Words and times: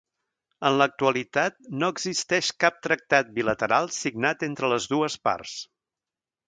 En 0.69 0.77
l'actualitat 0.81 1.59
no 1.83 1.89
existeix 1.95 2.51
cap 2.65 2.81
tractat 2.89 3.31
bilateral 3.39 3.93
signat 4.01 4.49
entre 4.51 4.75
les 4.77 4.93
dues 4.97 5.23
parts. 5.29 5.59